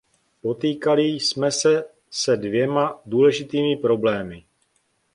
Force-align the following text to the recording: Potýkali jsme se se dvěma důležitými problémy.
Potýkali 0.41 1.03
jsme 1.03 1.51
se 1.51 1.83
se 2.11 2.37
dvěma 2.37 3.01
důležitými 3.05 3.75
problémy. 3.77 4.45